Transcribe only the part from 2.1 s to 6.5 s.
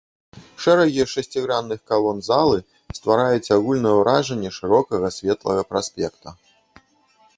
залы ствараюць агульнае ўражанне шырокага светлага праспекта.